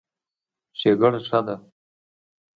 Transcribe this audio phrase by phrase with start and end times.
[0.79, 1.55] ښېګړه ښه ده.